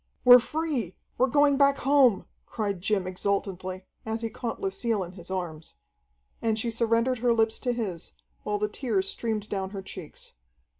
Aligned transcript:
"We're 0.25 0.39
free, 0.39 0.95
we're 1.19 1.27
going 1.27 1.57
back 1.57 1.77
home!" 1.77 2.25
cried 2.47 2.81
Jim 2.81 3.05
exultantly, 3.05 3.85
as 4.03 4.21
he 4.23 4.31
caught 4.31 4.59
Lucille 4.59 5.03
in 5.03 5.11
his 5.11 5.29
arms. 5.29 5.75
And 6.41 6.57
she 6.57 6.71
surrendered 6.71 7.19
her 7.19 7.33
lips 7.35 7.59
to 7.59 7.71
his, 7.71 8.11
while 8.41 8.57
the 8.57 8.67
tears 8.67 9.07
streamed 9.07 9.47
down 9.47 9.69
her 9.69 9.83
checks. 9.83 10.33